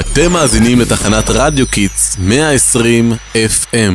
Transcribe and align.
אתם 0.00 0.32
מאזינים 0.32 0.80
לתחנת 0.80 1.24
רדיו 1.28 1.66
Kids 1.66 2.16
120 2.18 3.12
FM. 3.34 3.94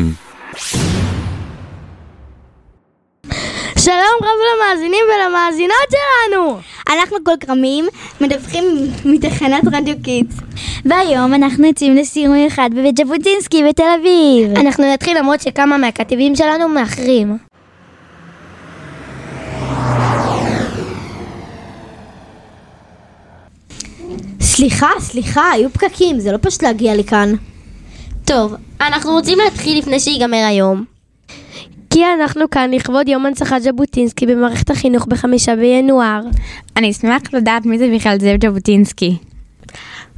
שלום 3.80 4.20
רב 4.22 4.38
למאזינים 4.48 5.06
ולמאזינות 5.06 5.88
שלנו! 5.92 6.60
אנחנו 6.90 7.18
כל 7.24 7.32
כרמים, 7.40 7.86
מדווחים 8.22 8.64
מתחנת 9.06 9.64
רדיו 9.72 9.96
Kids. 10.04 10.36
והיום 10.86 11.34
אנחנו 11.34 11.68
יוצאים 11.68 11.96
לסיור 11.96 12.34
מיוחד 12.34 12.70
בבית 12.76 12.98
ז'בוטינסקי 12.98 13.64
בתל 13.70 13.84
אביב. 14.00 14.58
אנחנו 14.60 14.94
נתחיל 14.94 15.18
למרות 15.18 15.42
שכמה 15.42 15.78
מהכתבים 15.78 16.36
שלנו 16.36 16.68
מאחרים. 16.70 17.38
סליחה, 24.54 24.90
סליחה, 25.00 25.52
היו 25.52 25.70
פקקים, 25.70 26.20
זה 26.20 26.32
לא 26.32 26.38
פשוט 26.42 26.64
להגיע 26.64 26.96
לכאן. 26.96 27.34
טוב, 28.26 28.56
אנחנו 28.82 29.12
רוצים 29.12 29.38
להתחיל 29.46 29.78
לפני 29.78 30.00
שיגמר 30.00 30.46
היום. 30.48 30.86
כי 31.90 32.06
אנחנו 32.06 32.50
כאן 32.50 32.72
לכבוד 32.72 33.08
יום 33.08 33.26
הנצחת 33.26 33.62
ז'בוטינסקי 33.62 34.26
במערכת 34.26 34.70
החינוך 34.70 35.06
בחמישה 35.06 35.56
בינואר. 35.56 36.22
אני 36.78 36.92
אשמח 36.92 37.22
לדעת 37.34 37.66
מי 37.66 37.78
זה 37.78 37.90
בכלל 37.96 38.18
זאב 38.20 38.46
ז'בוטינסקי. 38.46 39.18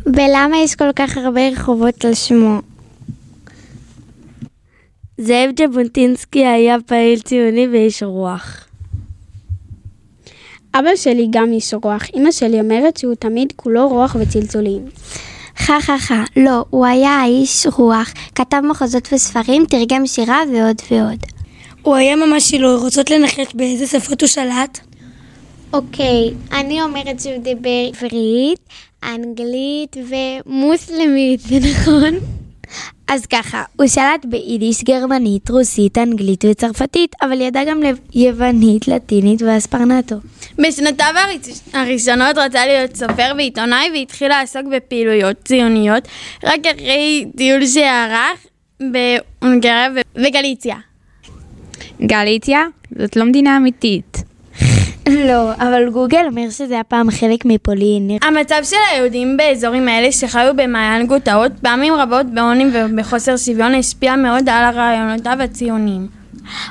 ולמה 0.05 0.57
יש 0.57 0.75
כל 0.75 0.91
כך 0.95 1.17
הרבה 1.17 1.49
רחובות 1.49 2.05
על 2.05 2.13
שמו? 2.13 2.61
זאב 5.17 5.49
ז'בוטינסקי 5.59 6.45
היה 6.45 6.75
פעיל 6.85 7.19
ציוני 7.19 7.67
ואיש 7.67 8.03
רוח. 8.03 8.65
אבא 10.75 10.95
שלי 10.95 11.27
גם 11.29 11.51
איש 11.51 11.73
רוח. 11.83 12.03
אמא 12.15 12.31
שלי 12.31 12.59
אומרת 12.59 12.97
שהוא 12.97 13.15
תמיד 13.15 13.53
כולו 13.55 13.87
רוח 13.87 14.15
וצלצולים. 14.19 14.85
חה 15.57 15.81
חה 15.81 15.99
חה, 15.99 16.23
לא, 16.37 16.65
הוא 16.69 16.85
היה 16.85 17.25
איש 17.25 17.67
רוח, 17.77 18.13
כתב 18.35 18.61
מחוזות 18.69 19.13
וספרים, 19.13 19.65
תרגם 19.69 20.07
שירה 20.07 20.41
ועוד 20.53 20.81
ועוד. 20.91 21.19
הוא 21.81 21.95
היה 21.95 22.15
ממש 22.15 22.43
שילוי, 22.43 22.75
רוצות 22.75 23.09
לנחש 23.09 23.53
באיזה 23.53 23.87
שפות 23.87 24.21
הוא 24.21 24.27
שלט? 24.27 24.79
אוקיי, 25.73 26.33
אני 26.51 26.81
אומרת 26.81 27.19
שהוא 27.19 27.37
דיבר 27.37 27.89
עברית, 28.03 28.59
אנגלית 29.03 29.97
ומוסלמית, 30.45 31.39
זה 31.39 31.55
נכון? 31.71 32.13
אז 33.07 33.25
ככה, 33.25 33.63
הוא 33.75 33.87
שלט 33.87 34.25
ביידיש, 34.25 34.83
גרמנית, 34.83 35.49
רוסית, 35.49 35.97
אנגלית 35.97 36.45
וצרפתית, 36.51 37.15
אבל 37.21 37.41
ידע 37.41 37.63
גם 37.63 37.79
יוונית, 38.13 38.87
לטינית 38.87 39.41
ואספרנטו. 39.41 40.15
בשנותיו 40.57 41.13
הראשונות 41.73 42.37
רצה 42.37 42.65
להיות 42.65 42.95
סופר 42.95 43.33
ועיתונאי 43.37 43.89
והתחיל 43.93 44.27
לעסוק 44.27 44.61
בפעילויות 44.75 45.35
ציוניות 45.45 46.07
רק 46.43 46.59
אחרי 46.75 47.25
טיול 47.37 47.65
שערך 47.65 48.45
בהונגריה 48.79 49.87
וגליציה. 50.15 50.75
גליציה? 52.01 52.61
זאת 52.99 53.15
לא 53.15 53.25
מדינה 53.25 53.57
אמיתית. 53.57 54.32
לא, 55.09 55.53
אבל 55.53 55.89
גוגל 55.89 56.25
אומר 56.27 56.49
שזה 56.49 56.73
היה 56.73 56.83
פעם 56.83 57.11
חלק 57.11 57.45
מפולין. 57.45 58.09
המצב 58.21 58.55
של 58.63 58.75
היהודים 58.91 59.37
באזורים 59.37 59.87
האלה 59.87 60.11
שחיו 60.11 60.53
במעיין 60.55 61.07
גוטאות 61.07 61.51
פעמים 61.61 61.93
רבות 61.93 62.25
בעוני 62.25 62.65
ובחוסר 62.73 63.37
שוויון 63.37 63.75
השפיע 63.75 64.15
מאוד 64.15 64.49
על 64.49 64.75
רעיונותיו 64.75 65.37
הציוניים. 65.39 66.07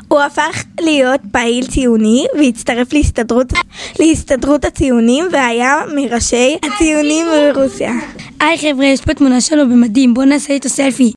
הוא 0.09 0.21
הפך 0.21 0.65
להיות 0.81 1.21
פעיל 1.33 1.67
ציוני 1.67 2.27
והצטרף 2.39 2.93
להסתדרות, 2.93 3.53
להסתדרות 4.01 4.65
הציונים 4.65 5.25
והיה 5.33 5.75
מראשי 5.95 6.59
הציונים 6.63 7.27
ברוסיה. 7.55 7.93
היי 8.41 8.59
חבר'ה, 8.59 8.85
יש 8.85 9.01
פה 9.01 9.15
תמונה 9.15 9.41
שלו 9.41 9.69
במדים, 9.69 10.15
בואו 10.15 10.27
נעשה 10.27 10.53
איתו 10.53 10.69
סלפי. 10.69 11.13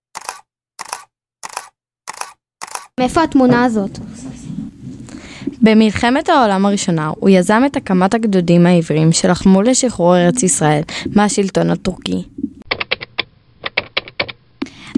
מאיפה 2.99 3.23
התמונה 3.23 3.63
הזאת? 3.63 3.99
במלחמת 5.65 6.29
העולם 6.29 6.65
הראשונה 6.65 7.11
הוא 7.19 7.29
יזם 7.29 7.61
את 7.65 7.75
הקמת 7.75 8.13
הגדודים 8.13 8.65
העבריים 8.65 9.11
שלחמו 9.11 9.61
לשחרור 9.61 10.17
ארץ 10.17 10.43
ישראל 10.43 10.81
מהשלטון 11.15 11.69
הטורקי. 11.69 12.23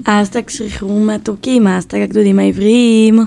האשטג 0.04 0.48
שחרור 0.48 1.00
מהטורקים, 1.00 1.66
האשטג 1.66 2.00
הגדודים 2.00 2.38
העבריים. 2.38 3.18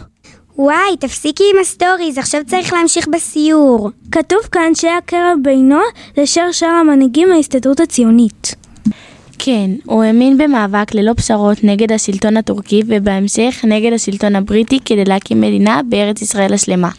וואי, 0.58 0.98
תפסיקי 1.00 1.44
עם 1.54 1.60
הסטוריז, 1.62 2.18
עכשיו 2.18 2.42
צריך 2.48 2.74
להמשיך 2.74 3.08
בסיור. 3.08 3.90
כתוב 4.12 4.40
כאן 4.52 4.76
שהיה 4.76 5.02
קרע 5.06 5.34
בינו 5.42 5.80
לשאר 6.18 6.52
שאר 6.52 6.68
המנהיגים 6.68 7.30
מההסתדרות 7.30 7.80
הציונית. 7.80 8.56
כן, 9.44 9.72
הוא 9.86 10.04
האמין 10.04 10.38
במאבק 10.38 10.94
ללא 10.96 11.14
פשרות 11.14 11.64
נגד 11.64 11.92
השלטון 11.92 12.38
הטורקי 12.38 12.82
ובהמשך 12.88 13.66
נגד 13.68 13.94
השלטון 13.94 14.36
הבריטי 14.36 14.80
כדי 14.86 15.06
להקים 15.06 15.42
מדינה 15.42 15.82
בארץ 15.90 16.22
ישראל 16.22 16.54
השלמה. 16.54 16.90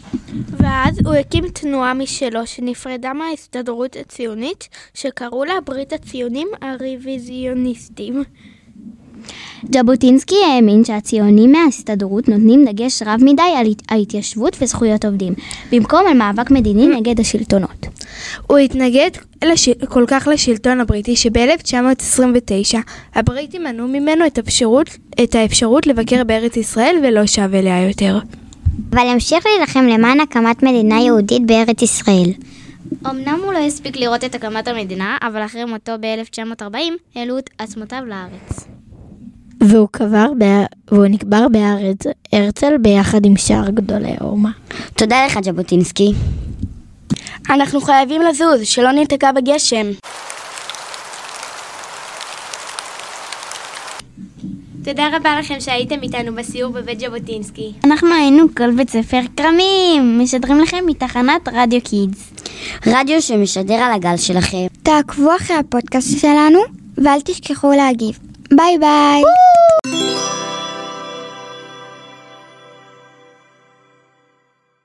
ואז 0.57 0.99
הוא 1.05 1.13
הקים 1.13 1.47
תנועה 1.47 1.93
משלו 1.93 2.47
שנפרדה 2.47 3.13
מההסתדרות 3.13 3.95
הציונית 3.95 4.69
שקראו 4.93 5.45
לה 5.45 5.53
ברית 5.65 5.93
הציונים 5.93 6.47
הרוויזיוניסטים. 6.61 8.23
ז'בוטינסקי 9.73 10.35
האמין 10.45 10.85
שהציונים 10.85 11.51
מההסתדרות 11.51 12.29
נותנים 12.29 12.65
דגש 12.65 13.01
רב 13.05 13.19
מדי 13.23 13.41
על 13.57 13.67
ההתיישבות 13.89 14.57
וזכויות 14.61 15.05
עובדים, 15.05 15.33
במקום 15.71 16.07
על 16.07 16.17
מאבק 16.17 16.51
מדיני 16.51 16.87
נגד 16.87 17.19
השלטונות. 17.19 17.92
הוא 18.47 18.57
התנגד 18.57 19.09
לש... 19.43 19.69
כל 19.69 20.03
כך 20.07 20.27
לשלטון 20.31 20.81
הבריטי 20.81 21.15
שב-1929 21.15 22.77
הבריטים 23.15 23.63
מנעו 23.63 23.87
ממנו 23.87 24.25
את 24.25 24.37
האפשרות, 24.37 24.97
את 25.23 25.35
האפשרות 25.35 25.87
לבקר 25.87 26.23
בארץ 26.23 26.57
ישראל 26.57 26.95
ולא 27.03 27.25
שב 27.25 27.49
אליה 27.53 27.87
יותר. 27.87 28.19
אבל 28.89 29.07
המשיך 29.07 29.45
להילחם 29.45 29.85
למען 29.87 30.19
הקמת 30.19 30.63
מדינה 30.63 31.01
יהודית 31.01 31.45
בארץ 31.45 31.81
ישראל. 31.81 32.29
אמנם 33.09 33.39
הוא 33.43 33.53
לא 33.53 33.57
הספיק 33.57 33.97
לראות 33.97 34.23
את 34.23 34.35
הקמת 34.35 34.67
המדינה, 34.67 35.17
אבל 35.21 35.45
אחרי 35.45 35.65
מותו 35.65 35.91
ב-1940 36.01 36.75
העלו 37.15 37.37
את 37.37 37.49
עצמותיו 37.59 38.01
לארץ. 38.07 38.67
והוא 39.61 39.87
קבר, 39.91 40.27
בה... 40.37 40.65
והוא 40.91 41.05
נקבר 41.05 41.47
בארץ 41.51 42.03
הרצל 42.33 42.77
ביחד 42.77 43.25
עם 43.25 43.37
שאר 43.37 43.69
גדולי 43.69 44.13
האומה. 44.19 44.51
תודה 44.95 45.25
לך 45.25 45.39
ז'בוטינסקי. 45.43 46.13
אנחנו 47.49 47.81
חייבים 47.81 48.21
לזוז, 48.21 48.61
שלא 48.63 48.91
ניתקע 48.91 49.31
בגשם. 49.31 49.87
תודה 54.83 55.09
רבה 55.13 55.39
לכם 55.39 55.59
שהייתם 55.59 55.95
איתנו 56.01 56.35
בסיור 56.35 56.71
בבית 56.71 56.99
ז'בוטינסקי. 56.99 57.71
אנחנו 57.83 58.13
היינו 58.13 58.43
כל 58.57 58.71
בית 58.71 58.89
ספר 58.89 59.19
כרמים, 59.37 60.19
משדרים 60.19 60.59
לכם 60.59 60.83
מתחנת 60.87 61.47
רדיו 61.53 61.81
קידס. 61.81 62.31
רדיו 62.87 63.21
שמשדר 63.21 63.73
על 63.73 63.93
הגל 63.93 64.17
שלכם. 64.17 64.67
תעקבו 64.83 65.35
אחרי 65.35 65.55
הפודקאסט 65.57 66.19
שלנו, 66.19 66.59
ואל 66.97 67.21
תשכחו 67.21 67.71
להגיב. 67.71 68.19
ביי 68.51 68.77
ביי! 68.79 69.23